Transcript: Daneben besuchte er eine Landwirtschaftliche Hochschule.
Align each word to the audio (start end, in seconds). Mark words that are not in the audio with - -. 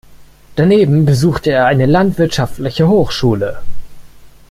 Daneben 0.55 1.05
besuchte 1.05 1.51
er 1.51 1.67
eine 1.67 1.85
Landwirtschaftliche 1.85 2.87
Hochschule. 2.87 3.61